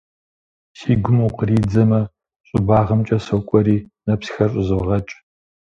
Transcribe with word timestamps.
Си 0.77 0.93
гум 1.03 1.19
укъыридзэмэ, 1.27 2.01
щӏыбагъымкӏэ 2.47 3.17
сокӏуэри 3.25 3.77
нэпсхэр 4.05 4.49
щӏызогъэкӏ. 4.53 5.13